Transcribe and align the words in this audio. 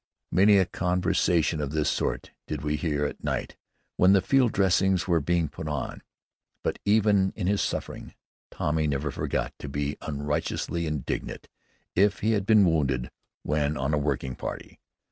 Many 0.31 0.57
a 0.57 0.65
conversation 0.65 1.61
of 1.61 1.69
this 1.73 1.87
sort 1.87 2.31
did 2.47 2.63
we 2.63 2.75
hear 2.75 3.05
at 3.05 3.23
night 3.23 3.55
when 3.97 4.13
the 4.13 4.21
field 4.23 4.51
dressings 4.51 5.07
were 5.07 5.19
being 5.19 5.47
put 5.47 5.67
on. 5.67 6.01
But 6.63 6.79
even 6.85 7.33
in 7.35 7.45
his 7.45 7.61
suffering 7.61 8.15
Tommy 8.49 8.87
never 8.87 9.11
forgot 9.11 9.53
to 9.59 9.69
be 9.69 9.97
unrighteously 10.01 10.87
indignant 10.87 11.47
if 11.93 12.21
he 12.21 12.31
had 12.31 12.47
been 12.47 12.65
wounded 12.65 13.11
when 13.43 13.77
on 13.77 13.93
a 13.93 13.99
working 13.99 14.35
party. 14.35 14.79